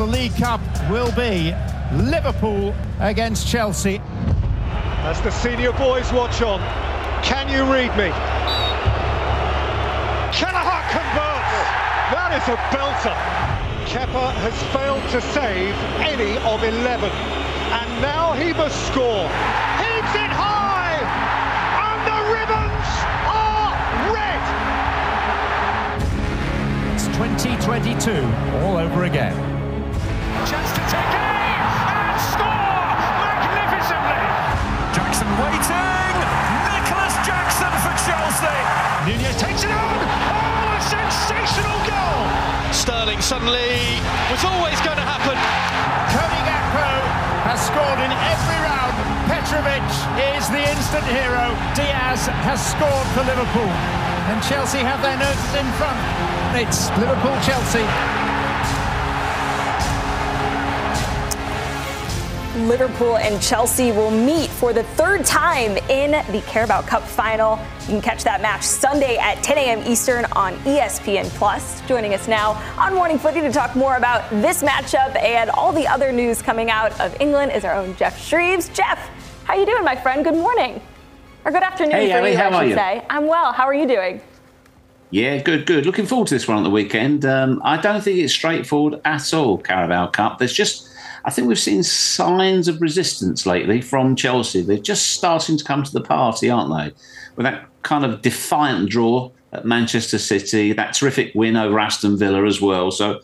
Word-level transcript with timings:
Of 0.00 0.10
the 0.10 0.18
League 0.18 0.36
Cup 0.36 0.60
will 0.90 1.10
be 1.12 1.54
Liverpool 2.10 2.74
against 3.00 3.48
Chelsea. 3.48 4.00
As 5.04 5.20
the 5.22 5.30
senior 5.30 5.72
boys 5.72 6.12
watch 6.12 6.42
on, 6.42 6.60
can 7.22 7.48
you 7.48 7.64
read 7.72 7.90
me? 7.96 8.10
Kelleher 10.36 10.82
converts! 10.92 11.56
That 12.12 12.30
is 12.36 12.46
a 12.48 12.56
belter! 12.74 13.16
Kepa 13.88 14.32
has 14.44 14.56
failed 14.74 15.02
to 15.12 15.20
save 15.32 15.74
any 16.04 16.36
of 16.44 16.62
11. 16.62 17.10
And 17.10 18.02
now 18.02 18.32
he 18.32 18.52
must 18.52 18.76
score. 18.88 19.28
Heaves 19.80 20.14
it 20.14 20.32
high! 20.36 21.00
And 21.88 22.00
the 22.04 22.20
ribbons 22.36 22.88
are 23.32 23.72
red! 24.12 24.44
It's 26.94 27.06
2022 27.16 28.26
all 28.60 28.76
over 28.76 29.04
again. 29.04 29.55
Chance 30.76 30.92
to 30.92 30.96
take 30.96 31.12
aim 31.16 31.60
and 31.88 32.20
score 32.20 32.84
magnificently. 33.24 34.24
Jackson 34.92 35.30
waiting. 35.40 36.16
Nicolas 36.68 37.16
Jackson 37.24 37.72
for 37.80 37.96
Chelsea. 38.04 38.60
Nunez 39.08 39.36
takes 39.40 39.64
it 39.64 39.72
on. 39.72 39.96
Oh, 39.96 40.76
a 40.76 40.80
sensational 40.84 41.80
goal. 41.88 42.28
Sterling 42.76 43.24
suddenly 43.24 44.04
was 44.28 44.44
always 44.44 44.76
going 44.84 45.00
to 45.00 45.06
happen. 45.08 45.32
Cody 46.12 46.40
Gakpo 46.44 46.92
has 47.48 47.56
scored 47.64 48.00
in 48.04 48.12
every 48.12 48.58
round. 48.60 48.92
Petrovic 49.32 49.80
is 50.36 50.44
the 50.52 50.60
instant 50.60 51.08
hero. 51.08 51.56
Diaz 51.72 52.28
has 52.44 52.60
scored 52.60 53.08
for 53.16 53.24
Liverpool. 53.24 53.72
And 54.28 54.44
Chelsea 54.44 54.84
have 54.84 55.00
their 55.00 55.16
noses 55.16 55.52
in 55.56 55.64
front. 55.80 55.96
It's 56.52 56.92
Liverpool-Chelsea. 57.00 58.25
Liverpool 62.56 63.18
and 63.18 63.40
Chelsea 63.42 63.92
will 63.92 64.10
meet 64.10 64.48
for 64.48 64.72
the 64.72 64.82
third 64.82 65.24
time 65.24 65.76
in 65.90 66.12
the 66.32 66.40
Carabao 66.46 66.82
Cup 66.82 67.02
final. 67.02 67.58
You 67.82 67.88
can 67.88 68.00
catch 68.00 68.24
that 68.24 68.40
match 68.40 68.62
Sunday 68.62 69.16
at 69.18 69.42
10 69.42 69.58
a.m. 69.58 69.82
Eastern 69.86 70.24
on 70.32 70.54
ESPN 70.60 71.26
Plus. 71.30 71.86
Joining 71.86 72.14
us 72.14 72.26
now 72.26 72.52
on 72.78 72.94
Morning 72.94 73.18
Footy 73.18 73.40
to 73.42 73.52
talk 73.52 73.76
more 73.76 73.96
about 73.96 74.28
this 74.30 74.62
matchup 74.62 75.14
and 75.16 75.50
all 75.50 75.72
the 75.72 75.86
other 75.86 76.10
news 76.12 76.40
coming 76.40 76.70
out 76.70 76.98
of 77.00 77.14
England 77.20 77.52
is 77.52 77.64
our 77.64 77.74
own 77.74 77.94
Geoff 77.96 78.18
Shreeves. 78.18 78.70
Geoff, 78.70 78.98
how 79.44 79.54
are 79.54 79.60
you 79.60 79.66
doing, 79.66 79.84
my 79.84 79.94
friend? 79.96 80.24
Good 80.24 80.34
morning. 80.34 80.80
Or 81.44 81.52
good 81.52 81.62
afternoon 81.62 81.92
Hey, 81.92 82.10
for 82.10 82.16
Ellie, 82.18 82.32
you, 82.32 82.36
how 82.38 82.48
I 82.48 82.54
are 82.54 82.62
should 82.62 82.70
you? 82.70 82.74
say. 82.76 83.06
I'm 83.10 83.26
well. 83.26 83.52
How 83.52 83.64
are 83.64 83.74
you 83.74 83.86
doing? 83.86 84.20
Yeah, 85.10 85.40
good, 85.40 85.66
good. 85.66 85.86
Looking 85.86 86.06
forward 86.06 86.26
to 86.28 86.34
this 86.34 86.48
one 86.48 86.56
on 86.56 86.64
the 86.64 86.70
weekend. 86.70 87.24
Um, 87.24 87.60
I 87.64 87.76
don't 87.76 88.02
think 88.02 88.18
it's 88.18 88.32
straightforward 88.32 89.00
at 89.04 89.32
all, 89.32 89.58
Carabao 89.58 90.08
Cup. 90.08 90.38
There's 90.38 90.52
just, 90.52 90.88
I 91.26 91.30
think 91.30 91.48
we've 91.48 91.58
seen 91.58 91.82
signs 91.82 92.68
of 92.68 92.80
resistance 92.80 93.46
lately 93.46 93.80
from 93.80 94.14
Chelsea. 94.14 94.62
They're 94.62 94.78
just 94.78 95.08
starting 95.08 95.58
to 95.58 95.64
come 95.64 95.82
to 95.82 95.92
the 95.92 96.00
party, 96.00 96.48
aren't 96.48 96.70
they? 96.70 96.96
With 97.34 97.44
that 97.44 97.66
kind 97.82 98.04
of 98.04 98.22
defiant 98.22 98.88
draw 98.88 99.32
at 99.52 99.64
Manchester 99.64 100.18
City, 100.18 100.72
that 100.72 100.94
terrific 100.94 101.34
win 101.34 101.56
over 101.56 101.80
Aston 101.80 102.16
Villa 102.16 102.46
as 102.46 102.60
well. 102.60 102.92
So 102.92 103.20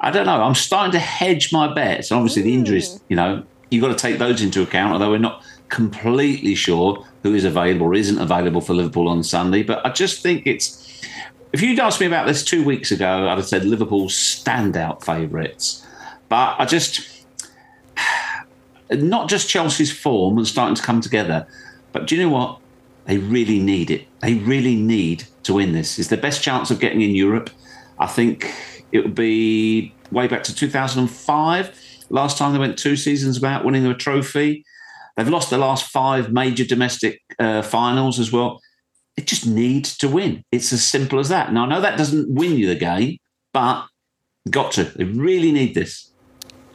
I 0.00 0.10
don't 0.10 0.24
know. 0.24 0.42
I'm 0.42 0.54
starting 0.54 0.92
to 0.92 0.98
hedge 0.98 1.52
my 1.52 1.72
bets. 1.72 2.10
And 2.10 2.18
obviously, 2.18 2.42
the 2.42 2.54
injuries, 2.54 2.88
mm. 2.88 3.00
you 3.08 3.16
know, 3.16 3.44
you've 3.70 3.82
got 3.82 3.88
to 3.88 3.94
take 3.94 4.18
those 4.18 4.40
into 4.40 4.62
account, 4.62 4.94
although 4.94 5.10
we're 5.10 5.18
not 5.18 5.44
completely 5.68 6.54
sure 6.54 7.04
who 7.22 7.34
is 7.34 7.44
available 7.44 7.86
or 7.86 7.94
isn't 7.94 8.18
available 8.18 8.60
for 8.60 8.72
Liverpool 8.72 9.08
on 9.08 9.22
Sunday. 9.22 9.62
But 9.62 9.84
I 9.84 9.90
just 9.90 10.22
think 10.22 10.46
it's. 10.46 10.84
If 11.52 11.62
you'd 11.62 11.78
asked 11.80 12.00
me 12.00 12.06
about 12.06 12.26
this 12.26 12.44
two 12.44 12.64
weeks 12.64 12.90
ago, 12.90 13.28
I'd 13.28 13.38
have 13.38 13.46
said 13.46 13.64
Liverpool's 13.64 14.14
standout 14.14 15.04
favourites. 15.04 15.86
But 16.28 16.56
I 16.58 16.64
just. 16.64 17.15
Not 18.90 19.28
just 19.28 19.48
Chelsea's 19.48 19.92
form 19.92 20.38
and 20.38 20.46
starting 20.46 20.74
to 20.74 20.82
come 20.82 21.00
together, 21.00 21.46
but 21.92 22.06
do 22.06 22.16
you 22.16 22.22
know 22.22 22.28
what? 22.28 22.60
They 23.06 23.18
really 23.18 23.58
need 23.58 23.90
it. 23.90 24.06
They 24.20 24.34
really 24.34 24.74
need 24.74 25.24
to 25.44 25.54
win 25.54 25.72
this. 25.72 25.98
It's 25.98 26.08
their 26.08 26.20
best 26.20 26.42
chance 26.42 26.70
of 26.70 26.80
getting 26.80 27.00
in 27.00 27.14
Europe. 27.14 27.50
I 27.98 28.06
think 28.06 28.52
it 28.92 29.00
would 29.00 29.14
be 29.14 29.94
way 30.10 30.26
back 30.26 30.42
to 30.44 30.54
2005. 30.54 32.04
Last 32.10 32.38
time 32.38 32.52
they 32.52 32.58
went 32.58 32.78
two 32.78 32.96
seasons 32.96 33.40
without 33.40 33.64
winning 33.64 33.86
a 33.86 33.94
trophy. 33.94 34.64
They've 35.16 35.28
lost 35.28 35.50
the 35.50 35.58
last 35.58 35.90
five 35.90 36.32
major 36.32 36.64
domestic 36.64 37.22
uh, 37.38 37.62
finals 37.62 38.18
as 38.18 38.30
well. 38.32 38.60
They 39.16 39.22
just 39.22 39.46
need 39.46 39.86
to 39.86 40.08
win. 40.08 40.42
It's 40.52 40.72
as 40.72 40.84
simple 40.84 41.18
as 41.18 41.30
that. 41.30 41.52
Now, 41.52 41.64
I 41.64 41.68
know 41.68 41.80
that 41.80 41.96
doesn't 41.96 42.32
win 42.32 42.56
you 42.56 42.66
the 42.66 42.74
game, 42.74 43.16
but 43.52 43.86
got 44.50 44.72
to. 44.72 44.84
They 44.84 45.04
really 45.04 45.52
need 45.52 45.74
this. 45.74 46.12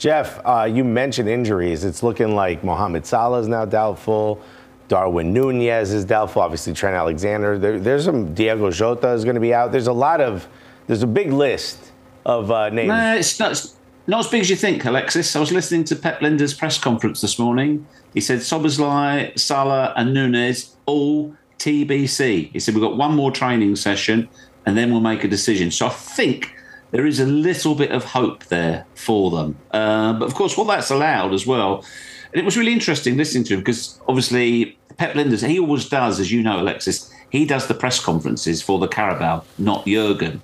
Geoff, 0.01 0.41
uh, 0.43 0.63
you 0.63 0.83
mentioned 0.83 1.29
injuries. 1.29 1.83
It's 1.83 2.01
looking 2.01 2.33
like 2.33 2.63
Mohamed 2.63 3.05
Salah 3.05 3.39
is 3.39 3.47
now 3.47 3.65
doubtful. 3.65 4.41
Darwin 4.87 5.31
Nunez 5.31 5.93
is 5.93 6.05
doubtful. 6.05 6.41
Obviously, 6.41 6.73
Trent 6.73 6.95
Alexander. 6.95 7.59
There, 7.59 7.79
there's 7.79 8.05
some. 8.05 8.33
Diogo 8.33 8.71
Jota 8.71 9.09
is 9.09 9.23
going 9.23 9.35
to 9.35 9.39
be 9.39 9.53
out. 9.53 9.71
There's 9.71 9.85
a 9.85 9.93
lot 9.93 10.19
of. 10.19 10.47
There's 10.87 11.03
a 11.03 11.07
big 11.07 11.31
list 11.31 11.91
of 12.25 12.49
uh, 12.49 12.69
names. 12.69 12.87
No, 12.87 13.15
it's 13.15 13.39
not, 13.39 13.63
not 14.07 14.21
as 14.21 14.27
big 14.31 14.41
as 14.41 14.49
you 14.49 14.55
think, 14.55 14.83
Alexis. 14.85 15.35
I 15.35 15.39
was 15.39 15.51
listening 15.51 15.83
to 15.83 15.95
Pep 15.95 16.19
Lijnders' 16.19 16.57
press 16.57 16.79
conference 16.79 17.21
this 17.21 17.37
morning. 17.37 17.85
He 18.15 18.21
said 18.21 18.39
Szoboszlai, 18.39 19.37
Salah, 19.37 19.93
and 19.95 20.15
Nunez 20.15 20.75
all 20.87 21.35
TBC. 21.59 22.51
He 22.51 22.59
said 22.59 22.73
we've 22.73 22.81
got 22.81 22.97
one 22.97 23.15
more 23.15 23.29
training 23.29 23.75
session, 23.75 24.27
and 24.65 24.75
then 24.75 24.91
we'll 24.91 24.99
make 24.99 25.23
a 25.23 25.27
decision. 25.27 25.69
So 25.69 25.85
I 25.85 25.89
think 25.89 26.55
there 26.91 27.05
is 27.05 27.19
a 27.19 27.25
little 27.25 27.75
bit 27.75 27.91
of 27.91 28.03
hope 28.03 28.45
there 28.45 28.85
for 28.95 29.31
them. 29.31 29.57
Uh, 29.71 30.13
but 30.13 30.25
of 30.25 30.35
course, 30.35 30.57
what 30.57 30.67
that's 30.67 30.91
allowed 30.91 31.33
as 31.33 31.47
well. 31.47 31.85
And 32.31 32.39
it 32.39 32.45
was 32.45 32.57
really 32.57 32.73
interesting 32.73 33.17
listening 33.17 33.43
to 33.45 33.55
him 33.55 33.59
because 33.61 33.99
obviously 34.07 34.77
Pep 34.97 35.13
Lijnders, 35.13 35.45
he 35.45 35.59
always 35.59 35.89
does, 35.89 36.19
as 36.19 36.31
you 36.31 36.43
know, 36.43 36.59
Alexis, 36.59 37.11
he 37.29 37.45
does 37.45 37.67
the 37.67 37.73
press 37.73 37.99
conferences 37.99 38.61
for 38.61 38.79
the 38.79 38.87
Carabao, 38.87 39.43
not 39.57 39.85
Jurgen. 39.85 40.41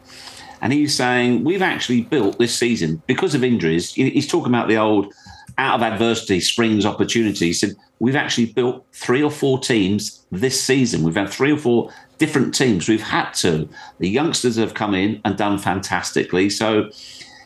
And 0.62 0.74
he's 0.74 0.96
saying, 0.96 1.44
we've 1.44 1.62
actually 1.62 2.02
built 2.02 2.40
this 2.40 2.56
season 2.56 3.02
because 3.06 3.36
of 3.36 3.44
injuries. 3.44 3.94
He's 3.94 4.28
talking 4.28 4.52
about 4.52 4.68
the 4.68 4.78
old 4.78 5.14
out 5.58 5.76
of 5.76 5.82
adversity 5.84 6.40
springs 6.40 6.86
opportunity. 6.86 7.48
He 7.48 7.54
said, 7.54 7.76
we've 8.00 8.16
actually 8.16 8.48
built 8.48 8.86
three 8.94 9.22
or 9.22 9.32
four 9.32 9.60
teams 9.60 10.26
this 10.32 10.62
season. 10.62 11.04
We've 11.04 11.16
had 11.16 11.30
three 11.30 11.52
or 11.52 11.58
four 11.58 11.92
different 12.18 12.54
teams. 12.54 12.88
We've 12.88 13.02
had 13.02 13.32
to. 13.36 13.70
The 14.00 14.10
youngsters 14.10 14.56
have 14.58 14.74
come 14.74 14.94
in 14.94 15.22
and 15.24 15.38
done 15.38 15.58
fantastically. 15.58 16.50
So 16.50 16.90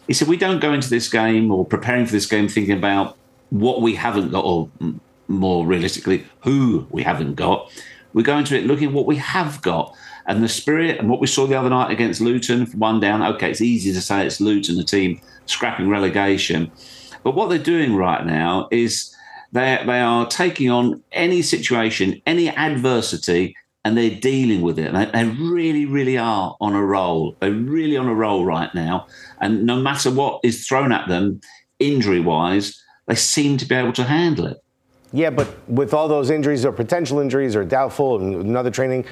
he 0.08 0.14
said, 0.14 0.28
we 0.28 0.38
don't 0.38 0.60
go 0.60 0.74
into 0.74 0.90
this 0.90 1.10
game 1.10 1.52
or 1.52 1.66
preparing 1.66 2.06
for 2.06 2.14
this 2.14 2.26
game 2.26 2.48
thinking 2.48 2.78
about 2.78 3.18
what 3.50 3.82
we 3.82 3.96
haven't 3.96 4.32
got, 4.32 4.46
or 4.46 4.70
more 5.28 5.66
realistically, 5.66 6.26
who 6.42 6.88
we 6.90 7.04
haven't 7.04 7.36
got. 7.36 7.72
We 8.14 8.24
go 8.24 8.38
into 8.38 8.58
it 8.58 8.66
looking 8.66 8.90
at 8.90 8.94
what 8.94 9.06
we 9.06 9.18
have 9.18 9.62
got. 9.62 9.96
And 10.28 10.44
the 10.44 10.50
spirit 10.50 11.00
and 11.00 11.10
what 11.10 11.20
we 11.20 11.28
saw 11.28 11.48
the 11.48 11.58
other 11.58 11.70
night 11.70 11.92
against 11.92 12.22
Luton, 12.22 12.68
one 12.68 13.00
down, 13.00 13.24
okay, 13.24 13.50
it's 13.50 13.62
easy 13.62 13.92
to 13.92 14.02
say 14.02 14.26
it's 14.26 14.40
Luton, 14.40 14.78
the 14.78 14.84
team 14.84 15.20
scrapping 15.46 15.90
relegation. 15.90 16.72
But 17.24 17.36
what 17.36 17.50
they're 17.50 17.58
doing 17.58 17.96
right 17.96 18.26
now 18.26 18.68
is 18.72 19.16
they, 19.52 19.82
they 19.86 20.00
are 20.00 20.28
taking 20.28 20.70
on 20.70 21.04
any 21.12 21.42
situation, 21.42 22.22
any 22.26 22.50
adversity, 22.50 23.56
and 23.84 23.98
they're 23.98 24.20
dealing 24.20 24.62
with 24.62 24.78
it. 24.78 24.94
They, 24.94 25.06
they 25.06 25.26
really, 25.26 25.86
really 25.86 26.18
are 26.18 26.56
on 26.62 26.74
a 26.74 26.84
roll. 26.84 27.36
They're 27.40 27.52
really 27.52 27.98
on 27.98 28.08
a 28.08 28.14
roll 28.14 28.46
right 28.46 28.74
now. 28.76 29.08
And 29.40 29.66
no 29.66 29.78
matter 29.78 30.12
what 30.12 30.42
is 30.44 30.68
thrown 30.68 30.92
at 30.92 31.08
them, 31.08 31.42
injury 31.80 32.20
wise, 32.20 32.82
they 33.08 33.16
seem 33.16 33.58
to 33.58 33.66
be 33.66 33.76
able 33.76 33.94
to 33.94 34.04
handle 34.04 34.46
it. 34.46 34.64
Yeah, 35.14 35.30
but 35.30 35.68
with 35.68 35.94
all 35.94 36.08
those 36.08 36.30
injuries 36.30 36.64
or 36.64 36.72
potential 36.72 37.20
injuries 37.20 37.56
or 37.56 37.66
doubtful 37.66 38.22
and 38.22 38.36
another 38.36 38.72
training, 38.72 39.06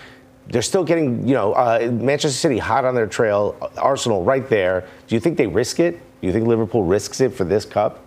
they're 0.47 0.61
still 0.61 0.83
getting, 0.83 1.27
you 1.27 1.33
know, 1.33 1.53
uh, 1.53 1.89
Manchester 1.91 2.37
City 2.37 2.57
hot 2.57 2.85
on 2.85 2.95
their 2.95 3.07
trail, 3.07 3.55
Arsenal 3.77 4.23
right 4.23 4.47
there. 4.49 4.87
Do 5.07 5.15
you 5.15 5.19
think 5.19 5.37
they 5.37 5.47
risk 5.47 5.79
it? 5.79 5.99
Do 6.21 6.27
you 6.27 6.33
think 6.33 6.47
Liverpool 6.47 6.83
risks 6.83 7.21
it 7.21 7.33
for 7.33 7.43
this 7.43 7.65
cup? 7.65 8.03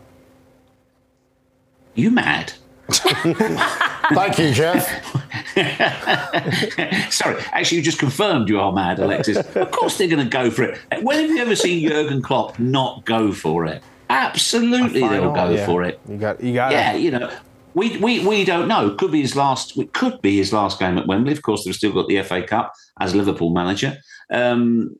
You 1.95 2.11
mad? 2.11 2.53
Thank 2.89 4.39
you, 4.39 4.53
Geoff. 4.53 5.22
Sorry, 7.11 7.43
actually, 7.53 7.79
you 7.79 7.83
just 7.83 7.99
confirmed 7.99 8.49
you 8.49 8.59
are 8.61 8.73
mad, 8.73 8.99
Alexis. 8.99 9.37
of 9.37 9.71
course, 9.71 9.99
they're 9.99 10.09
going 10.09 10.25
to 10.25 10.31
go 10.31 10.51
for 10.51 10.63
it. 10.65 10.79
When 11.03 11.21
have 11.21 11.31
you 11.31 11.39
ever 11.43 11.57
seen 11.57 11.87
Jurgen 11.87 12.23
Klopp 12.23 12.59
not 12.59 13.05
go 13.05 13.33
for 13.33 13.67
it? 13.67 13.83
Absolutely, 14.09 15.01
they'll 15.01 15.33
go 15.33 15.51
yeah. 15.51 15.67
for 15.67 15.83
it. 15.83 16.01
You 16.09 16.17
got, 16.17 16.43
you 16.43 16.55
got 16.55 16.73
Yeah, 16.73 16.93
it. 16.95 17.01
you 17.01 17.11
know, 17.11 17.31
we, 17.75 17.97
we 17.99 18.25
we 18.27 18.45
don't 18.45 18.69
know. 18.69 18.95
Could 18.95 19.13
be 19.13 19.23
his 19.23 19.37
last. 19.37 19.77
It 19.79 19.93
could 19.93 20.21
be 20.21 20.37
his 20.37 20.53
last 20.53 20.79
game 20.79 20.99
at 20.99 21.07
Wembley. 21.07 21.33
Of 21.33 21.43
course, 21.43 21.65
they've 21.65 21.75
still 21.75 21.93
got 21.93 22.09
the 22.09 22.23
FA 22.23 22.43
Cup 22.43 22.73
as 23.01 23.15
Liverpool 23.15 23.51
manager. 23.51 23.97
Um, 24.31 24.97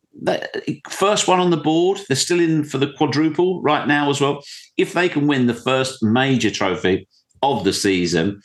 first 0.89 1.29
one 1.29 1.41
on 1.41 1.51
the 1.51 1.57
board. 1.57 2.01
They're 2.09 2.17
still 2.17 2.41
in 2.41 2.65
for 2.65 2.79
the 2.79 2.93
quadruple 2.93 3.63
right 3.63 3.87
now 3.87 4.11
as 4.11 4.21
well. 4.21 4.43
If 4.77 4.93
they 4.93 5.09
can 5.09 5.27
win 5.27 5.47
the 5.47 5.55
first 5.55 6.03
major 6.03 6.51
trophy 6.51 7.09
of 7.43 7.65
the 7.65 7.73
season, 7.73 8.43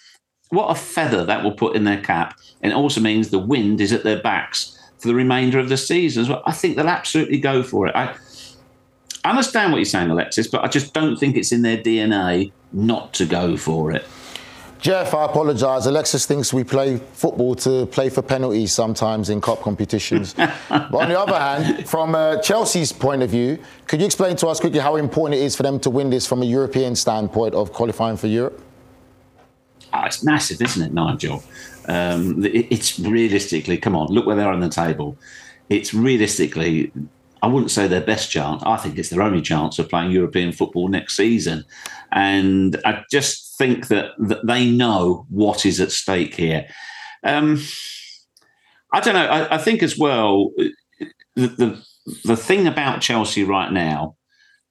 what 0.50 0.68
a 0.68 0.76
feather 0.76 1.26
that 1.26 1.44
will 1.44 1.52
put 1.52 1.76
in 1.76 1.84
their 1.84 2.02
cap. 2.02 2.40
And 2.62 2.72
it 2.72 2.76
also 2.76 3.02
means 3.02 3.30
the 3.30 3.40
wind 3.40 3.82
is 3.82 3.92
at 3.92 4.04
their 4.04 4.22
backs 4.22 4.78
for 4.98 5.08
the 5.08 5.16
remainder 5.16 5.60
of 5.60 5.70
the 5.70 5.78
season 5.78 6.22
as 6.22 6.30
well. 6.30 6.42
I 6.46 6.52
think 6.52 6.76
they'll 6.76 6.88
absolutely 6.88 7.40
go 7.40 7.64
for 7.64 7.88
it. 7.88 7.96
I, 7.96 8.16
I 9.24 9.30
understand 9.30 9.72
what 9.72 9.80
you're 9.80 9.86
saying, 9.86 10.10
Alexis, 10.10 10.48
but 10.48 10.64
I 10.64 10.68
just 10.68 10.94
don't 10.94 11.18
think 11.18 11.36
it's 11.36 11.52
in 11.52 11.62
their 11.62 11.78
DNA 11.78 12.52
not 12.72 13.14
to 13.16 13.26
go 13.26 13.58
for 13.58 13.92
it. 13.92 14.06
Geoff, 14.80 15.14
I 15.16 15.26
apologise. 15.26 15.88
Alexis 15.88 16.28
thinks 16.28 16.54
we 16.54 16.64
play 16.64 16.98
football 17.14 17.56
to 17.56 17.88
play 17.88 18.10
for 18.10 18.22
penalties 18.22 18.74
sometimes 18.74 19.30
in 19.30 19.42
cup 19.42 19.62
competitions. 19.62 20.34
but 20.70 20.94
on 20.94 21.10
the 21.10 21.20
other 21.20 21.38
hand, 21.38 21.90
from 21.90 22.14
uh, 22.14 22.40
Chelsea's 22.42 22.92
point 22.92 23.24
of 23.24 23.32
view, 23.32 23.58
could 23.88 24.00
you 24.00 24.06
explain 24.06 24.36
to 24.38 24.48
us 24.48 24.60
quickly 24.60 24.80
how 24.80 24.96
important 24.96 25.42
it 25.42 25.44
is 25.44 25.56
for 25.56 25.64
them 25.64 25.80
to 25.80 25.90
win 25.90 26.12
this 26.12 26.28
from 26.28 26.44
a 26.44 26.46
European 26.46 26.96
standpoint 26.96 27.56
of 27.56 27.74
qualifying 27.74 28.18
for 28.18 28.28
Europe? 28.28 28.62
Oh, 29.98 30.06
it's 30.06 30.24
massive, 30.24 30.62
isn't 30.62 30.84
it, 30.84 30.94
Nigel? 30.94 31.44
Um, 31.88 32.46
it, 32.46 32.68
it's 32.70 33.00
realistically, 33.00 33.78
come 33.78 33.96
on, 33.96 34.08
look 34.08 34.26
where 34.26 34.36
they 34.36 34.44
are 34.44 34.54
on 34.54 34.60
the 34.60 34.70
table. 34.70 35.18
It's 35.70 35.94
realistically, 35.94 36.92
I 37.42 37.48
wouldn't 37.48 37.72
say 37.72 37.88
their 37.88 38.02
best 38.02 38.30
chance. 38.30 38.62
I 38.66 38.78
think 38.78 38.98
it's 38.98 39.10
their 39.10 39.24
only 39.24 39.42
chance 39.42 39.80
of 39.80 39.90
playing 39.90 40.12
European 40.12 40.52
football 40.52 40.88
next 40.88 41.16
season. 41.16 41.66
And 42.12 42.80
I 42.86 43.04
just 43.12 43.58
think 43.58 43.88
that, 43.88 44.12
that 44.20 44.46
they 44.46 44.70
know 44.70 45.26
what 45.30 45.66
is 45.66 45.80
at 45.80 45.92
stake 45.92 46.36
here. 46.36 46.68
Um, 47.24 47.60
I 48.94 49.00
don't 49.00 49.16
know. 49.16 49.26
I, 49.26 49.56
I 49.56 49.58
think 49.58 49.82
as 49.84 49.98
well, 49.98 50.52
the, 51.36 51.48
the 51.48 51.84
the 52.24 52.38
thing 52.38 52.68
about 52.68 53.02
Chelsea 53.02 53.44
right 53.44 53.72
now, 53.72 54.16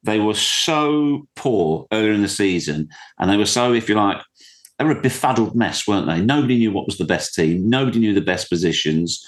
they 0.02 0.20
were 0.20 0.34
so 0.34 1.28
poor 1.36 1.86
earlier 1.92 2.12
in 2.12 2.22
the 2.22 2.28
season, 2.28 2.88
and 3.18 3.30
they 3.30 3.36
were 3.36 3.44
so, 3.44 3.74
if 3.74 3.88
you 3.90 3.94
like, 3.94 4.22
they 4.78 4.84
were 4.84 4.92
a 4.92 5.00
befuddled 5.00 5.56
mess, 5.56 5.86
weren't 5.86 6.06
they? 6.06 6.20
Nobody 6.20 6.58
knew 6.58 6.72
what 6.72 6.86
was 6.86 6.98
the 6.98 7.04
best 7.04 7.34
team. 7.34 7.68
Nobody 7.68 7.98
knew 7.98 8.14
the 8.14 8.20
best 8.20 8.50
positions. 8.50 9.24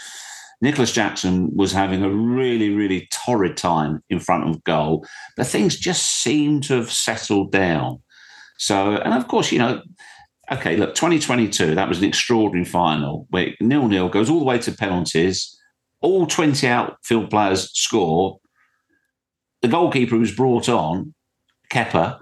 Nicolas 0.61 0.93
Jackson 0.93 1.55
was 1.55 1.73
having 1.73 2.03
a 2.03 2.11
really, 2.11 2.71
really 2.71 3.09
torrid 3.13 3.57
time 3.57 4.03
in 4.11 4.19
front 4.19 4.49
of 4.49 4.63
goal, 4.65 5.07
but 5.37 5.47
things 5.47 5.77
just 5.77 6.23
seemed 6.23 6.65
to 6.65 6.75
have 6.75 6.91
settled 6.91 7.53
down. 7.53 8.03
So, 8.59 8.97
and 8.97 9.15
of 9.15 9.29
course, 9.29 9.53
you 9.53 9.61
know, 9.61 9.83
okay, 10.51 10.77
look, 10.77 10.95
2022, 10.95 11.77
that 11.77 11.89
was 11.89 11.99
an 11.99 12.05
extraordinary 12.05 12.65
final 12.65 13.27
where 13.31 13.55
nil 13.61 13.89
nil 13.89 14.09
goes 14.09 14.29
all 14.29 14.41
the 14.41 14.45
way 14.45 14.59
to 14.59 14.73
penalties. 14.73 15.55
All 16.01 16.27
20 16.27 16.67
outfield 16.67 17.31
players 17.31 17.71
score. 17.79 18.39
The 19.63 19.69
goalkeeper 19.69 20.17
who's 20.17 20.35
brought 20.35 20.69
on, 20.69 21.15
Kepa, 21.73 22.21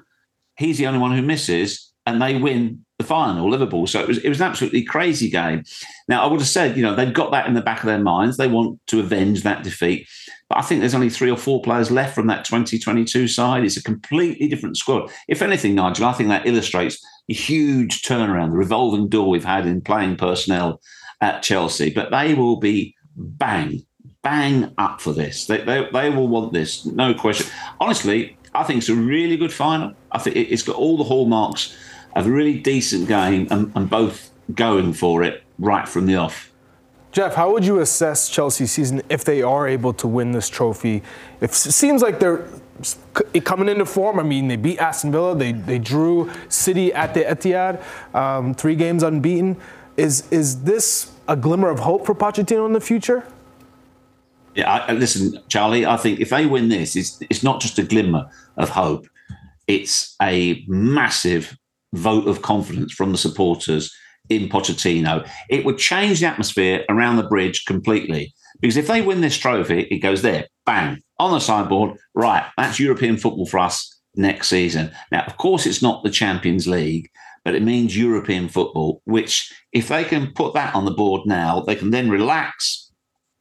he's 0.56 0.78
the 0.78 0.86
only 0.86 0.98
one 0.98 1.12
who 1.12 1.22
misses, 1.22 1.92
and 2.06 2.20
they 2.20 2.38
win 2.38 2.85
the 2.98 3.04
final, 3.04 3.50
Liverpool. 3.50 3.86
So 3.86 4.00
it 4.00 4.08
was 4.08 4.18
it 4.18 4.28
was 4.28 4.40
an 4.40 4.46
absolutely 4.46 4.82
crazy 4.82 5.28
game. 5.28 5.64
Now 6.08 6.24
I 6.24 6.30
would 6.30 6.40
have 6.40 6.48
said, 6.48 6.76
you 6.76 6.82
know, 6.82 6.94
they've 6.94 7.12
got 7.12 7.30
that 7.32 7.46
in 7.46 7.54
the 7.54 7.60
back 7.60 7.80
of 7.80 7.86
their 7.86 7.98
minds. 7.98 8.36
They 8.36 8.48
want 8.48 8.80
to 8.86 9.00
avenge 9.00 9.42
that 9.42 9.62
defeat. 9.62 10.08
But 10.48 10.58
I 10.58 10.62
think 10.62 10.80
there's 10.80 10.94
only 10.94 11.10
three 11.10 11.30
or 11.30 11.36
four 11.36 11.60
players 11.60 11.90
left 11.90 12.14
from 12.14 12.28
that 12.28 12.44
2022 12.44 13.28
side. 13.28 13.64
It's 13.64 13.76
a 13.76 13.82
completely 13.82 14.48
different 14.48 14.76
squad. 14.76 15.10
If 15.28 15.42
anything, 15.42 15.74
Nigel, 15.74 16.06
I 16.06 16.12
think 16.12 16.28
that 16.28 16.46
illustrates 16.46 17.04
the 17.28 17.34
huge 17.34 18.02
turnaround, 18.02 18.52
the 18.52 18.56
revolving 18.56 19.08
door 19.08 19.28
we've 19.28 19.44
had 19.44 19.66
in 19.66 19.80
playing 19.80 20.16
personnel 20.16 20.80
at 21.20 21.42
Chelsea. 21.42 21.90
But 21.90 22.12
they 22.12 22.34
will 22.34 22.56
be 22.56 22.94
bang, 23.16 23.84
bang 24.22 24.72
up 24.78 25.00
for 25.00 25.12
this. 25.12 25.46
They, 25.46 25.62
they, 25.62 25.88
they 25.92 26.10
will 26.10 26.28
want 26.28 26.52
this, 26.52 26.86
no 26.86 27.12
question. 27.12 27.50
Honestly, 27.80 28.38
I 28.54 28.62
think 28.62 28.78
it's 28.78 28.88
a 28.88 28.94
really 28.94 29.36
good 29.36 29.52
final. 29.52 29.94
I 30.12 30.18
think 30.18 30.36
it's 30.36 30.62
got 30.62 30.76
all 30.76 30.96
the 30.96 31.04
hallmarks 31.04 31.76
a 32.24 32.30
really 32.30 32.58
decent 32.58 33.08
game 33.08 33.46
and, 33.50 33.70
and 33.74 33.90
both 33.90 34.30
going 34.54 34.92
for 34.92 35.22
it 35.22 35.42
right 35.58 35.88
from 35.88 36.06
the 36.06 36.16
off. 36.16 36.50
Geoff, 37.12 37.34
how 37.34 37.50
would 37.52 37.64
you 37.64 37.80
assess 37.80 38.28
Chelsea's 38.28 38.72
season 38.72 39.02
if 39.08 39.24
they 39.24 39.42
are 39.42 39.66
able 39.66 39.92
to 39.94 40.06
win 40.06 40.32
this 40.32 40.48
trophy? 40.48 41.02
It 41.40 41.54
seems 41.54 42.02
like 42.02 42.20
they're 42.20 42.46
coming 43.44 43.68
into 43.68 43.86
form. 43.86 44.18
I 44.18 44.22
mean, 44.22 44.48
they 44.48 44.56
beat 44.56 44.78
Aston 44.78 45.12
Villa, 45.12 45.34
they, 45.34 45.52
they 45.52 45.78
drew 45.78 46.30
City 46.48 46.92
at 46.92 47.14
the 47.14 47.20
Etihad, 47.20 47.82
um, 48.14 48.54
three 48.54 48.74
games 48.74 49.02
unbeaten. 49.02 49.56
Is 49.96 50.30
is 50.30 50.62
this 50.64 51.12
a 51.26 51.36
glimmer 51.36 51.70
of 51.70 51.78
hope 51.78 52.04
for 52.04 52.14
Pochettino 52.14 52.66
in 52.66 52.74
the 52.74 52.82
future? 52.82 53.24
Yeah, 54.54 54.70
I, 54.70 54.92
listen, 54.92 55.42
Charlie. 55.48 55.86
I 55.86 55.96
think 55.96 56.20
if 56.20 56.28
they 56.28 56.44
win 56.44 56.68
this, 56.68 56.96
it's 56.96 57.18
it's 57.30 57.42
not 57.42 57.62
just 57.62 57.78
a 57.78 57.82
glimmer 57.82 58.28
of 58.58 58.68
hope. 58.68 59.06
It's 59.66 60.14
a 60.20 60.64
massive 60.68 61.56
vote 61.96 62.28
of 62.28 62.42
confidence 62.42 62.92
from 62.92 63.12
the 63.12 63.18
supporters 63.18 63.94
in 64.28 64.48
Pochettino. 64.48 65.28
It 65.48 65.64
would 65.64 65.78
change 65.78 66.20
the 66.20 66.26
atmosphere 66.26 66.84
around 66.88 67.16
the 67.16 67.28
bridge 67.28 67.64
completely. 67.66 68.34
Because 68.60 68.76
if 68.76 68.86
they 68.86 69.02
win 69.02 69.20
this 69.20 69.36
trophy, 69.36 69.82
it 69.90 69.98
goes 69.98 70.22
there, 70.22 70.46
bang, 70.64 71.02
on 71.18 71.32
the 71.32 71.40
sideboard. 71.40 71.98
Right, 72.14 72.44
that's 72.56 72.80
European 72.80 73.16
football 73.16 73.46
for 73.46 73.58
us 73.58 74.00
next 74.14 74.48
season. 74.48 74.90
Now, 75.12 75.24
of 75.26 75.36
course, 75.36 75.66
it's 75.66 75.82
not 75.82 76.02
the 76.02 76.10
Champions 76.10 76.66
League, 76.66 77.10
but 77.44 77.54
it 77.54 77.62
means 77.62 77.96
European 77.96 78.48
football, 78.48 79.02
which, 79.04 79.52
if 79.72 79.88
they 79.88 80.04
can 80.04 80.32
put 80.32 80.54
that 80.54 80.74
on 80.74 80.84
the 80.84 80.90
board 80.90 81.22
now, 81.26 81.60
they 81.60 81.76
can 81.76 81.90
then 81.90 82.10
relax, 82.10 82.85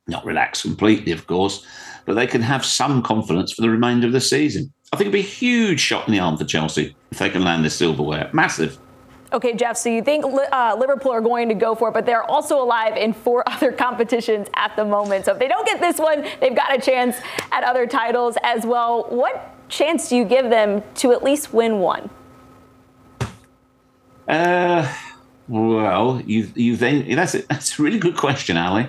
not 0.07 0.25
relax 0.25 0.61
completely, 0.61 1.11
of 1.11 1.27
course, 1.27 1.65
but 2.05 2.13
they 2.13 2.27
can 2.27 2.41
have 2.41 2.63
some 2.63 3.01
confidence 3.01 3.53
for 3.53 3.61
the 3.61 3.69
remainder 3.69 4.07
of 4.07 4.13
the 4.13 4.21
season. 4.21 4.71
I 4.93 4.97
think 4.97 5.09
it'd 5.09 5.13
be 5.13 5.19
a 5.19 5.23
huge 5.23 5.79
shot 5.79 6.07
in 6.07 6.13
the 6.13 6.19
arm 6.19 6.37
for 6.37 6.45
Chelsea 6.45 6.95
if 7.11 7.17
they 7.17 7.29
can 7.29 7.43
land 7.43 7.65
this 7.65 7.75
silverware. 7.75 8.29
Massive. 8.33 8.77
Okay, 9.33 9.53
Geoff, 9.53 9.75
so 9.75 9.89
you 9.89 10.01
think 10.01 10.23
uh, 10.23 10.75
Liverpool 10.79 11.11
are 11.11 11.21
going 11.21 11.49
to 11.49 11.55
go 11.55 11.75
for 11.75 11.89
it, 11.89 11.93
but 11.93 12.05
they're 12.05 12.23
also 12.23 12.61
alive 12.61 12.95
in 12.95 13.11
four 13.11 13.43
other 13.49 13.71
competitions 13.71 14.47
at 14.55 14.75
the 14.75 14.85
moment. 14.85 15.25
So 15.25 15.33
if 15.33 15.39
they 15.39 15.47
don't 15.47 15.65
get 15.65 15.81
this 15.81 15.97
one, 15.97 16.25
they've 16.39 16.55
got 16.55 16.73
a 16.73 16.79
chance 16.79 17.17
at 17.51 17.63
other 17.63 17.87
titles 17.87 18.37
as 18.43 18.65
well. 18.65 19.07
What 19.09 19.55
chance 19.67 20.09
do 20.09 20.15
you 20.15 20.25
give 20.25 20.49
them 20.49 20.83
to 20.95 21.11
at 21.11 21.23
least 21.23 21.53
win 21.53 21.79
one? 21.79 22.09
Uh, 24.27 24.91
well, 25.47 26.21
you 26.25 26.51
you 26.55 26.75
then 26.77 27.07
that's 27.15 27.35
a, 27.35 27.41
that's 27.47 27.77
a 27.77 27.83
really 27.83 27.99
good 27.99 28.17
question, 28.17 28.57
Ali, 28.57 28.87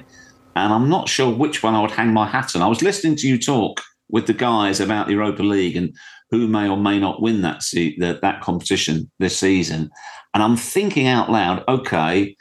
and 0.57 0.73
I'm 0.73 0.89
not 0.89 1.09
sure 1.09 1.33
which 1.33 1.63
one 1.63 1.75
I 1.75 1.83
would 1.83 1.91
hang 1.91 2.13
my 2.13 2.27
hat 2.27 2.57
on. 2.57 2.63
I 2.63 2.67
was 2.67 2.83
listening 2.83 3.15
to 3.17 3.29
you 3.29 3.39
talk 3.39 3.83
with 4.09 4.27
the 4.27 4.33
guys 4.33 4.81
about 4.81 5.07
the 5.07 5.13
Europa 5.13 5.43
League 5.43 5.77
and 5.77 5.95
who 6.31 6.49
may 6.49 6.67
or 6.69 6.79
may 6.79 6.99
not 6.99 7.21
win 7.21 7.43
that 7.43 7.63
se- 7.63 7.99
that, 7.99 8.23
that 8.23 8.41
competition 8.41 9.11
this 9.19 9.39
season. 9.39 9.91
And 10.33 10.43
I'm 10.43 10.57
thinking 10.57 11.07
out 11.07 11.31
loud, 11.31 11.63
okay, 11.69 12.37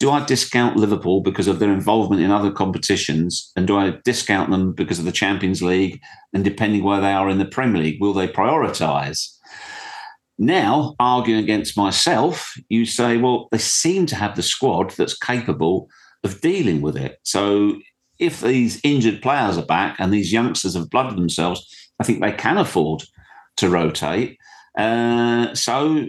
do 0.00 0.10
I 0.10 0.24
discount 0.24 0.76
Liverpool 0.76 1.20
because 1.20 1.46
of 1.46 1.60
their 1.60 1.72
involvement 1.72 2.20
in 2.20 2.30
other 2.30 2.50
competitions? 2.50 3.52
And 3.56 3.66
do 3.66 3.76
I 3.78 3.98
discount 4.04 4.50
them 4.50 4.72
because 4.72 4.98
of 4.98 5.04
the 5.04 5.12
Champions 5.12 5.62
League? 5.62 6.00
And 6.32 6.44
depending 6.44 6.82
where 6.82 7.00
they 7.00 7.12
are 7.12 7.28
in 7.28 7.38
the 7.38 7.44
Premier 7.44 7.82
League, 7.82 8.00
will 8.00 8.12
they 8.12 8.26
prioritise? 8.26 9.28
Now, 10.38 10.96
arguing 10.98 11.42
against 11.42 11.76
myself, 11.76 12.52
you 12.68 12.86
say, 12.86 13.18
well, 13.18 13.48
they 13.52 13.58
seem 13.58 14.06
to 14.06 14.16
have 14.16 14.34
the 14.34 14.42
squad 14.42 14.90
that's 14.90 15.16
capable 15.16 15.88
of 16.24 16.40
dealing 16.40 16.80
with 16.80 16.96
it. 16.96 17.18
So 17.22 17.76
if 18.18 18.40
these 18.40 18.80
injured 18.84 19.22
players 19.22 19.58
are 19.58 19.66
back 19.66 19.96
and 19.98 20.12
these 20.12 20.32
youngsters 20.32 20.74
have 20.74 20.90
blooded 20.90 21.16
themselves, 21.16 21.66
I 22.00 22.04
think 22.04 22.20
they 22.20 22.32
can 22.32 22.58
afford 22.58 23.02
to 23.56 23.68
rotate. 23.68 24.38
Uh, 24.78 25.54
so 25.54 26.06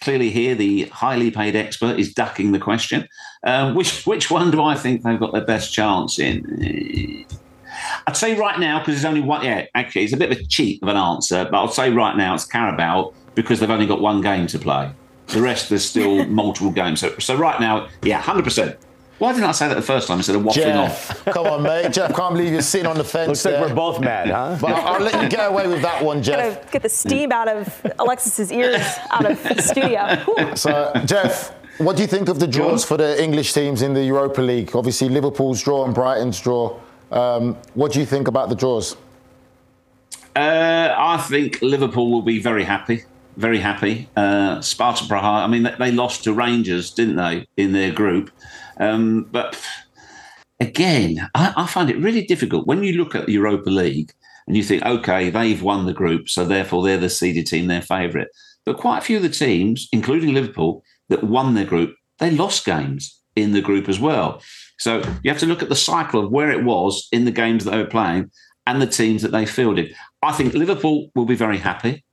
clearly 0.00 0.30
here 0.30 0.54
the 0.54 0.84
highly 0.86 1.30
paid 1.30 1.54
expert 1.54 1.98
is 1.98 2.12
ducking 2.12 2.52
the 2.52 2.58
question. 2.58 3.06
Uh, 3.44 3.72
which 3.72 4.06
which 4.06 4.30
one 4.30 4.50
do 4.50 4.62
I 4.62 4.74
think 4.74 5.02
they've 5.02 5.18
got 5.18 5.32
their 5.32 5.44
best 5.44 5.72
chance 5.72 6.18
in? 6.18 7.26
I'd 8.06 8.16
say 8.16 8.34
right 8.34 8.58
now 8.58 8.78
because 8.78 8.94
there's 8.94 9.04
only 9.04 9.20
one. 9.20 9.44
Yeah, 9.44 9.66
actually, 9.74 10.04
it's 10.04 10.12
a 10.12 10.16
bit 10.16 10.32
of 10.32 10.38
a 10.38 10.44
cheat 10.44 10.82
of 10.82 10.88
an 10.88 10.96
answer, 10.96 11.46
but 11.50 11.56
I'll 11.56 11.68
say 11.68 11.90
right 11.90 12.16
now 12.16 12.34
it's 12.34 12.44
Carabao 12.44 13.12
because 13.34 13.60
they've 13.60 13.70
only 13.70 13.86
got 13.86 14.00
one 14.00 14.20
game 14.20 14.46
to 14.48 14.58
play. 14.58 14.90
The 15.28 15.40
rest 15.40 15.68
there's 15.68 15.84
still 15.84 16.24
multiple 16.26 16.70
games. 16.70 17.00
So, 17.00 17.16
so 17.18 17.36
right 17.36 17.60
now, 17.60 17.88
yeah, 18.02 18.20
hundred 18.20 18.44
percent. 18.44 18.76
Why 19.18 19.32
didn't 19.32 19.44
I 19.44 19.52
say 19.52 19.68
that 19.68 19.74
the 19.74 19.82
first 19.82 20.08
time 20.08 20.18
instead 20.18 20.36
of 20.36 20.42
waffling 20.42 20.54
Geoff, 20.54 21.10
off? 21.10 21.24
come 21.34 21.46
on, 21.46 21.62
mate. 21.62 21.92
Geoff, 21.92 22.14
can't 22.14 22.34
believe 22.34 22.52
you're 22.52 22.62
sitting 22.62 22.86
on 22.86 22.96
the 22.96 23.04
fence. 23.04 23.28
Looks 23.28 23.44
like 23.44 23.68
we're 23.68 23.74
both 23.74 24.00
mad, 24.00 24.28
huh? 24.28 24.58
But 24.60 24.72
I'll, 24.72 24.94
I'll 24.94 25.00
let 25.00 25.22
you 25.22 25.28
get 25.28 25.48
away 25.48 25.68
with 25.68 25.82
that 25.82 26.02
one, 26.02 26.22
Geoff. 26.22 26.36
Gotta 26.36 26.68
get 26.72 26.82
the 26.82 26.88
steam 26.88 27.30
out 27.30 27.48
of 27.48 27.86
Alexis's 27.98 28.50
ears 28.50 28.82
out 29.10 29.30
of 29.30 29.42
the 29.42 29.62
studio. 29.62 30.16
Whew. 30.24 30.56
So, 30.56 30.92
Geoff, 31.06 31.50
what 31.78 31.96
do 31.96 32.02
you 32.02 32.08
think 32.08 32.28
of 32.28 32.38
the 32.38 32.46
draws 32.46 32.84
for 32.84 32.96
the 32.96 33.22
English 33.22 33.52
teams 33.52 33.82
in 33.82 33.94
the 33.94 34.04
Europa 34.04 34.40
League? 34.42 34.74
Obviously, 34.74 35.08
Liverpool's 35.08 35.62
draw 35.62 35.84
and 35.84 35.94
Brighton's 35.94 36.40
draw. 36.40 36.78
Um, 37.10 37.56
what 37.74 37.92
do 37.92 38.00
you 38.00 38.06
think 38.06 38.28
about 38.28 38.48
the 38.48 38.54
draws? 38.54 38.96
Uh, 40.34 40.94
I 40.96 41.18
think 41.28 41.60
Liverpool 41.62 42.10
will 42.10 42.22
be 42.22 42.40
very 42.40 42.64
happy. 42.64 43.04
Very 43.36 43.58
happy. 43.58 44.08
Uh, 44.16 44.60
Sparta 44.60 45.04
Praha. 45.04 45.44
I 45.44 45.46
mean, 45.46 45.70
they- 45.78 45.92
lost 45.92 46.24
to 46.24 46.32
Rangers, 46.32 46.90
didn't 46.90 47.16
they, 47.16 47.46
in 47.56 47.72
their 47.72 47.92
group? 47.92 48.30
Um, 48.78 49.28
but 49.30 49.58
again, 50.60 51.28
I, 51.34 51.52
I 51.56 51.66
find 51.66 51.90
it 51.90 51.98
really 51.98 52.24
difficult 52.24 52.66
when 52.66 52.82
you 52.82 52.92
look 52.94 53.14
at 53.14 53.26
the 53.26 53.32
Europa 53.32 53.70
League 53.70 54.12
and 54.46 54.56
you 54.56 54.62
think, 54.62 54.84
okay, 54.84 55.30
they've 55.30 55.62
won 55.62 55.86
the 55.86 55.92
group, 55.92 56.28
so 56.28 56.44
therefore 56.44 56.82
they're 56.82 56.98
the 56.98 57.08
seeded 57.08 57.46
team, 57.46 57.66
they're 57.66 57.82
favourite. 57.82 58.28
But 58.64 58.76
quite 58.76 58.98
a 58.98 59.02
few 59.02 59.16
of 59.16 59.22
the 59.22 59.28
teams, 59.28 59.88
including 59.92 60.34
Liverpool, 60.34 60.82
that 61.08 61.24
won 61.24 61.54
their 61.54 61.64
group, 61.64 61.94
they 62.18 62.30
lost 62.30 62.64
games 62.64 63.20
in 63.34 63.52
the 63.52 63.60
group 63.60 63.88
as 63.88 63.98
well. 63.98 64.42
So 64.78 64.98
you 65.22 65.30
have 65.30 65.40
to 65.40 65.46
look 65.46 65.62
at 65.62 65.68
the 65.68 65.76
cycle 65.76 66.24
of 66.24 66.30
where 66.30 66.50
it 66.50 66.64
was 66.64 67.08
in 67.12 67.24
the 67.24 67.30
games 67.30 67.64
that 67.64 67.70
they 67.70 67.78
were 67.78 67.86
playing 67.86 68.30
and 68.66 68.80
the 68.80 68.86
teams 68.86 69.22
that 69.22 69.32
they 69.32 69.46
fielded. 69.46 69.94
I 70.22 70.32
think 70.32 70.54
Liverpool 70.54 71.10
will 71.14 71.24
be 71.24 71.34
very 71.34 71.58
happy. 71.58 72.04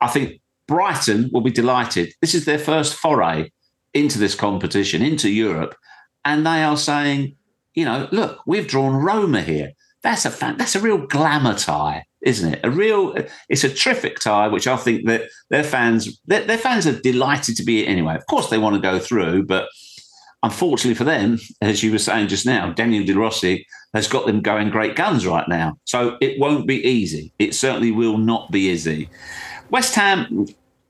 I 0.00 0.08
think 0.08 0.40
Brighton 0.68 1.30
will 1.32 1.40
be 1.40 1.50
delighted. 1.50 2.12
This 2.20 2.34
is 2.34 2.44
their 2.44 2.58
first 2.58 2.94
foray 2.94 3.50
into 3.94 4.18
this 4.18 4.34
competition, 4.34 5.02
into 5.02 5.30
Europe, 5.30 5.74
and 6.24 6.46
they 6.46 6.62
are 6.62 6.76
saying, 6.76 7.34
you 7.74 7.84
know, 7.84 8.06
look, 8.12 8.40
we've 8.46 8.68
drawn 8.68 8.94
Roma 8.94 9.40
here. 9.40 9.72
That's 10.02 10.24
a 10.24 10.30
fan, 10.30 10.58
that's 10.58 10.76
a 10.76 10.80
real 10.80 10.98
glamour 10.98 11.54
tie, 11.54 12.04
isn't 12.22 12.54
it? 12.54 12.60
A 12.62 12.70
real, 12.70 13.16
it's 13.48 13.64
a 13.64 13.74
terrific 13.74 14.20
tie, 14.20 14.46
which 14.46 14.66
I 14.68 14.76
think 14.76 15.06
that 15.06 15.22
their 15.50 15.64
fans, 15.64 16.20
their, 16.26 16.44
their 16.44 16.58
fans 16.58 16.86
are 16.86 17.00
delighted 17.00 17.56
to 17.56 17.64
be 17.64 17.82
it 17.82 17.88
anyway. 17.88 18.14
Of 18.14 18.26
course, 18.26 18.48
they 18.48 18.58
want 18.58 18.76
to 18.76 18.80
go 18.80 18.98
through, 18.98 19.46
but 19.46 19.68
unfortunately 20.42 20.94
for 20.94 21.04
them, 21.04 21.38
as 21.62 21.82
you 21.82 21.90
were 21.90 21.98
saying 21.98 22.28
just 22.28 22.46
now, 22.46 22.72
Daniel 22.72 23.04
De 23.04 23.14
Rossi 23.14 23.66
has 23.94 24.06
got 24.06 24.26
them 24.26 24.40
going 24.40 24.70
great 24.70 24.94
guns 24.94 25.26
right 25.26 25.48
now. 25.48 25.78
So 25.84 26.16
it 26.20 26.38
won't 26.38 26.66
be 26.66 26.86
easy. 26.86 27.32
It 27.38 27.54
certainly 27.54 27.90
will 27.90 28.18
not 28.18 28.50
be 28.50 28.68
easy. 28.68 29.08
West 29.70 29.94
Ham, 29.94 30.46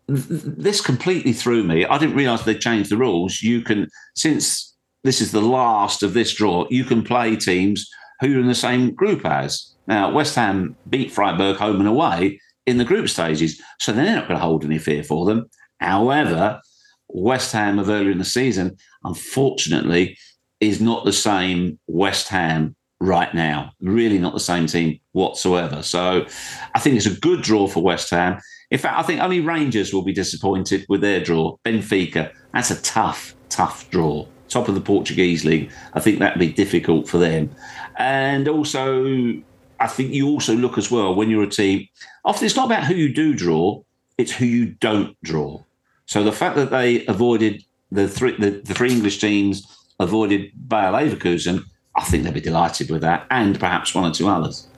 this 0.06 0.80
completely 0.80 1.32
threw 1.32 1.62
me. 1.62 1.84
I 1.84 1.98
didn't 1.98 2.16
realise 2.16 2.42
they 2.42 2.54
changed 2.54 2.90
the 2.90 2.96
rules. 2.96 3.42
You 3.42 3.60
can, 3.60 3.88
since 4.14 4.74
this 5.04 5.20
is 5.20 5.32
the 5.32 5.42
last 5.42 6.02
of 6.02 6.14
this 6.14 6.32
draw, 6.34 6.66
you 6.70 6.84
can 6.84 7.02
play 7.02 7.36
teams 7.36 7.88
who 8.20 8.28
you're 8.28 8.40
in 8.40 8.46
the 8.46 8.54
same 8.54 8.94
group 8.94 9.24
as. 9.24 9.74
Now, 9.86 10.10
West 10.10 10.34
Ham 10.34 10.76
beat 10.88 11.12
Freiburg 11.12 11.56
home 11.56 11.80
and 11.80 11.88
away 11.88 12.40
in 12.66 12.78
the 12.78 12.84
group 12.84 13.08
stages, 13.08 13.60
so 13.78 13.92
they're 13.92 14.16
not 14.16 14.28
going 14.28 14.38
to 14.38 14.44
hold 14.44 14.64
any 14.64 14.78
fear 14.78 15.02
for 15.02 15.24
them. 15.24 15.48
However, 15.80 16.60
West 17.08 17.52
Ham 17.52 17.78
of 17.78 17.88
earlier 17.88 18.10
in 18.10 18.18
the 18.18 18.24
season, 18.24 18.76
unfortunately, 19.04 20.18
is 20.60 20.80
not 20.80 21.04
the 21.04 21.12
same 21.12 21.78
West 21.86 22.28
Ham 22.28 22.76
right 23.00 23.32
now. 23.34 23.72
Really 23.80 24.18
not 24.18 24.34
the 24.34 24.40
same 24.40 24.66
team 24.66 25.00
whatsoever. 25.12 25.82
So 25.82 26.26
I 26.74 26.78
think 26.78 26.96
it's 26.96 27.06
a 27.06 27.20
good 27.20 27.42
draw 27.42 27.66
for 27.68 27.82
West 27.82 28.10
Ham. 28.10 28.38
In 28.70 28.78
fact, 28.78 28.98
I 28.98 29.02
think 29.02 29.20
only 29.20 29.40
Rangers 29.40 29.92
will 29.92 30.02
be 30.02 30.12
disappointed 30.12 30.84
with 30.88 31.00
their 31.00 31.20
draw. 31.20 31.56
Benfica, 31.64 32.32
that's 32.52 32.70
a 32.70 32.80
tough, 32.82 33.34
tough 33.48 33.88
draw. 33.90 34.26
Top 34.48 34.68
of 34.68 34.74
the 34.74 34.80
Portuguese 34.80 35.44
league. 35.44 35.70
I 35.92 36.00
think 36.00 36.18
that'd 36.18 36.38
be 36.38 36.52
difficult 36.52 37.08
for 37.08 37.18
them. 37.18 37.54
And 37.96 38.48
also, 38.48 39.42
I 39.78 39.86
think 39.86 40.12
you 40.12 40.28
also 40.28 40.54
look 40.54 40.78
as 40.78 40.90
well 40.90 41.14
when 41.14 41.30
you're 41.30 41.42
a 41.42 41.50
team. 41.50 41.86
Often 42.24 42.46
it's 42.46 42.56
not 42.56 42.66
about 42.66 42.84
who 42.84 42.94
you 42.94 43.12
do 43.12 43.34
draw, 43.34 43.82
it's 44.16 44.32
who 44.32 44.46
you 44.46 44.66
don't 44.66 45.16
draw. 45.22 45.62
So 46.06 46.24
the 46.24 46.32
fact 46.32 46.56
that 46.56 46.70
they 46.70 47.04
avoided 47.06 47.62
the 47.90 48.08
three 48.08 48.36
the, 48.36 48.50
the 48.64 48.74
three 48.74 48.90
English 48.92 49.18
teams 49.18 49.66
avoided 50.00 50.50
Bayer 50.68 50.92
Leverkusen, 50.92 51.62
I 51.98 52.04
think 52.04 52.22
they'll 52.22 52.32
be 52.32 52.40
delighted 52.40 52.90
with 52.90 53.02
that, 53.02 53.26
and 53.30 53.58
perhaps 53.58 53.92
one 53.94 54.08
or 54.08 54.14
two 54.14 54.28
others. 54.28 54.68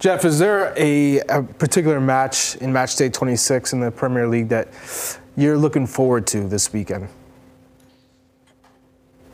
Geoff, 0.00 0.24
is 0.24 0.38
there 0.40 0.74
a, 0.76 1.20
a 1.20 1.42
particular 1.42 2.00
match 2.00 2.56
in 2.56 2.72
match 2.72 2.96
day 2.96 3.08
26 3.08 3.72
in 3.72 3.80
the 3.80 3.90
Premier 3.90 4.26
League 4.26 4.48
that 4.48 4.68
you're 5.36 5.56
looking 5.56 5.86
forward 5.86 6.26
to 6.26 6.48
this 6.48 6.72
weekend? 6.72 7.08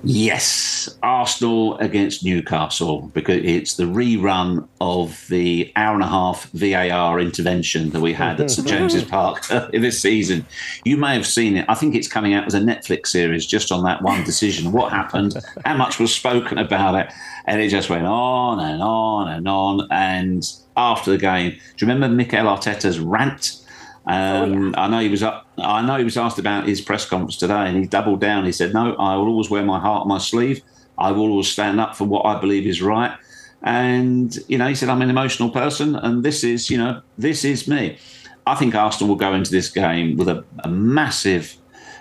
Yes, 0.05 0.97
Arsenal 1.03 1.79
against 1.79 2.25
Newcastle 2.25 3.03
because 3.15 3.43
it's 3.45 3.75
the 3.75 3.85
rerun 3.85 4.67
of 4.81 5.25
the 5.29 5.73
hour 5.77 5.95
and 5.95 6.03
a 6.03 6.09
half 6.09 6.51
VAR 6.51 7.21
intervention 7.21 7.91
that 7.91 8.01
we 8.01 8.13
had 8.13 8.41
at 8.41 8.51
St 8.51 8.67
James's 8.69 9.05
Park 9.05 9.47
this 9.73 10.01
season. 10.01 10.45
You 10.85 10.97
may 10.97 11.15
have 11.15 11.27
seen 11.27 11.57
it. 11.57 11.67
I 11.69 11.75
think 11.75 11.95
it's 11.95 12.09
coming 12.09 12.35
out 12.35 12.47
as 12.47 12.55
a 12.55 12.61
Netflix 12.61 13.09
series 13.09 13.47
just 13.47 13.71
on 13.71 13.85
that 13.85 14.03
one 14.03 14.25
decision. 14.25 14.73
What 14.73 14.93
happened? 14.93 15.35
How 15.65 15.77
much 15.77 16.01
was 16.01 16.13
spoken 16.13 16.59
about 16.59 16.95
it? 16.97 17.13
And 17.45 17.61
it 17.61 17.69
just 17.69 17.89
went 17.89 18.07
on 18.07 18.59
and 18.59 18.83
on 18.83 19.29
and 19.29 19.47
on. 19.47 19.87
And 19.91 20.45
after 20.77 21.13
the 21.13 21.19
game, 21.19 21.53
do 21.53 21.87
you 21.87 21.93
remember 21.93 22.09
Mikel 22.09 22.47
Arteta's 22.47 22.99
rant? 22.99 23.62
Um, 24.07 24.75
I 24.77 24.89
know 24.89 24.99
he 24.99 25.09
was 25.09 25.23
up. 25.23 25.47
I 25.59 25.83
know 25.83 25.97
he 25.97 26.05
was 26.05 26.17
asked 26.17 26.39
about 26.39 26.67
his 26.67 26.81
press 26.81 27.07
conference 27.07 27.37
today, 27.37 27.69
and 27.69 27.77
he 27.77 27.87
doubled 27.87 28.21
down. 28.21 28.45
He 28.45 28.53
said, 28.53 28.75
"No, 28.75 28.95
I 28.97 29.17
will 29.17 29.29
always 29.29 29.49
wear 29.49 29.65
my 29.65 29.79
heart 29.79 30.03
on 30.03 30.09
my 30.09 30.19
sleeve. 30.19 30.63
I 30.99 31.13
will 31.13 31.31
always 31.31 31.49
stand 31.49 31.81
up 31.81 31.97
for 31.97 32.05
what 32.05 32.27
I 32.27 32.41
believe 32.41 32.67
is 32.67 32.83
right." 32.83 33.13
And 33.63 34.37
you 34.49 34.59
know, 34.59 34.67
he 34.67 34.75
said, 34.75 34.89
"I'm 34.89 35.03
an 35.03 35.11
emotional 35.11 35.51
person, 35.51 35.95
and 35.95 36.25
this 36.25 36.43
is, 36.43 36.69
you 36.69 36.79
know, 36.79 37.01
this 37.17 37.45
is 37.45 37.69
me." 37.69 37.99
I 38.45 38.57
think 38.57 38.75
Arsenal 38.75 39.09
will 39.09 39.17
go 39.17 39.35
into 39.35 39.53
this 39.53 39.71
game 39.71 40.17
with 40.17 40.29
a, 40.29 40.45
a 40.65 40.69
massive 40.69 41.57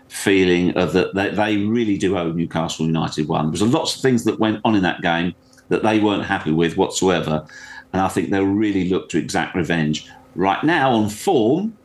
feeling 0.07 0.75
of 0.75 0.93
that 0.93 1.13
they, 1.13 1.29
they 1.29 1.57
really 1.57 1.97
do 1.97 2.17
owe 2.17 2.31
Newcastle 2.31 2.87
United 2.87 3.27
one. 3.27 3.45
There 3.45 3.51
was 3.51 3.61
lots 3.61 3.95
of 3.95 4.01
things 4.01 4.23
that 4.23 4.39
went 4.39 4.59
on 4.65 4.75
in 4.75 4.81
that 4.81 5.01
game 5.01 5.35
that 5.69 5.83
they 5.83 5.99
weren't 5.99 6.25
happy 6.25 6.51
with 6.51 6.77
whatsoever, 6.77 7.45
and 7.93 8.01
I 8.01 8.07
think 8.07 8.31
they'll 8.31 8.43
really 8.43 8.89
look 8.89 9.09
to 9.09 9.19
exact 9.19 9.55
revenge. 9.55 10.09
Right 10.33 10.63
now, 10.63 10.91
on 10.93 11.09
form, 11.09 11.77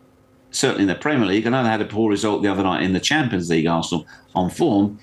certainly 0.56 0.82
in 0.82 0.88
the 0.88 0.94
Premier 0.94 1.26
League. 1.26 1.46
I 1.46 1.50
know 1.50 1.62
they 1.62 1.68
had 1.68 1.80
a 1.80 1.86
poor 1.86 2.10
result 2.10 2.42
the 2.42 2.48
other 2.48 2.62
night 2.62 2.82
in 2.82 2.92
the 2.92 3.00
Champions 3.00 3.50
League, 3.50 3.66
Arsenal. 3.66 4.06
On 4.34 4.50
form, 4.50 4.98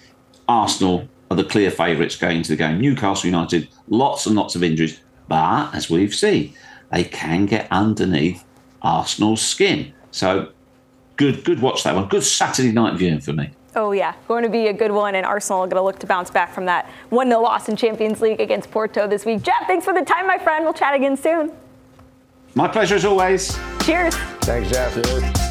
Arsenal 0.47 1.07
are 1.29 1.37
the 1.37 1.43
clear 1.43 1.71
favourites 1.71 2.15
going 2.15 2.37
into 2.37 2.49
the 2.49 2.55
game. 2.55 2.79
Newcastle 2.79 3.27
United, 3.27 3.67
lots 3.87 4.25
and 4.25 4.35
lots 4.35 4.55
of 4.55 4.63
injuries. 4.63 4.99
But 5.27 5.73
as 5.73 5.89
we've 5.89 6.13
seen, 6.13 6.53
they 6.91 7.03
can 7.03 7.45
get 7.45 7.67
underneath 7.71 8.43
Arsenal's 8.81 9.41
skin. 9.41 9.93
So 10.11 10.49
good, 11.15 11.43
good 11.43 11.61
watch 11.61 11.83
that 11.83 11.95
one. 11.95 12.07
Good 12.07 12.23
Saturday 12.23 12.71
night 12.71 12.97
viewing 12.97 13.21
for 13.21 13.33
me. 13.33 13.51
Oh, 13.75 13.91
yeah. 13.91 14.13
Going 14.27 14.43
to 14.43 14.49
be 14.49 14.67
a 14.67 14.73
good 14.73 14.91
one, 14.91 15.15
and 15.15 15.25
Arsenal 15.25 15.61
are 15.61 15.67
going 15.67 15.77
to 15.77 15.81
look 15.81 15.97
to 15.99 16.07
bounce 16.07 16.29
back 16.29 16.53
from 16.53 16.65
that 16.65 16.87
1 17.09 17.27
0 17.27 17.41
loss 17.41 17.69
in 17.69 17.75
Champions 17.75 18.21
League 18.21 18.39
against 18.39 18.69
Porto 18.69 19.07
this 19.07 19.25
week. 19.25 19.41
Geoff, 19.41 19.65
thanks 19.65 19.85
for 19.85 19.93
the 19.93 20.05
time, 20.05 20.27
my 20.27 20.37
friend. 20.37 20.63
We'll 20.63 20.73
chat 20.73 20.93
again 20.93 21.17
soon. 21.17 21.51
My 22.53 22.67
pleasure 22.67 22.95
as 22.95 23.05
always. 23.05 23.57
Cheers. 23.83 24.15
Thanks, 24.41 24.69
Geoff. 24.69 25.42